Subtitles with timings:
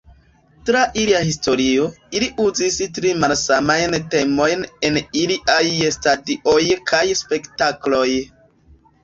[0.67, 1.83] Tra ilia historio,
[2.19, 5.67] ili uzis tri malsamajn temojn en iliaj
[5.99, 6.59] stadioj
[6.91, 8.09] kaj spektakloj.